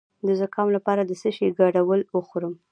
د 0.27 0.29
زکام 0.41 0.67
لپاره 0.75 1.01
د 1.05 1.11
څه 1.21 1.29
شي 1.35 1.47
ګډول 1.59 2.01
وخورم؟ 2.15 2.53